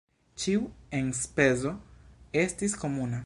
[0.43, 0.63] Ĉiu
[1.01, 1.73] enspezo
[2.47, 3.19] estis komuna.